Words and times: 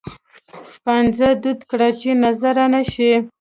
سپانځه 0.73 1.29
دود 1.43 1.59
کړه 1.69 1.89
چې 1.99 2.09
نظره 2.23 2.65
نه 2.73 2.81
شي. 2.91 3.11